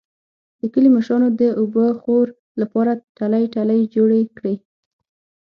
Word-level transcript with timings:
د 0.59 0.61
کلي 0.73 0.89
مشرانو 0.95 1.29
د 1.41 1.43
اوبهخور 1.59 2.27
لپاره 2.61 2.91
ټلۍ 3.17 3.43
ټلۍ 3.55 3.81
جوړې 3.95 4.21
کړې. 4.37 4.55